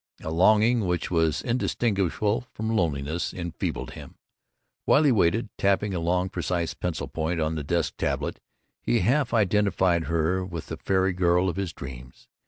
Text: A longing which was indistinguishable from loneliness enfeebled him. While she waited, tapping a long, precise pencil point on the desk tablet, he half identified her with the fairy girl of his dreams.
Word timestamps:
A 0.23 0.31
longing 0.31 0.87
which 0.87 1.11
was 1.11 1.43
indistinguishable 1.43 2.47
from 2.53 2.75
loneliness 2.75 3.35
enfeebled 3.35 3.91
him. 3.91 4.15
While 4.85 5.03
she 5.03 5.11
waited, 5.11 5.49
tapping 5.59 5.93
a 5.93 5.99
long, 5.99 6.27
precise 6.27 6.73
pencil 6.73 7.07
point 7.07 7.39
on 7.39 7.53
the 7.53 7.61
desk 7.63 7.97
tablet, 7.97 8.39
he 8.81 9.01
half 9.01 9.31
identified 9.31 10.05
her 10.05 10.43
with 10.43 10.69
the 10.69 10.77
fairy 10.77 11.13
girl 11.13 11.49
of 11.49 11.55
his 11.55 11.71
dreams. 11.71 12.27